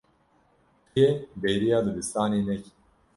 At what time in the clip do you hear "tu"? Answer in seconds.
0.83-0.91